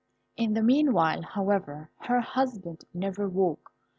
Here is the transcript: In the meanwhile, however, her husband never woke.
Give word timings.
In 0.35 0.55
the 0.55 0.63
meanwhile, 0.63 1.21
however, 1.21 1.91
her 2.05 2.21
husband 2.21 2.85
never 2.91 3.29
woke. 3.29 3.71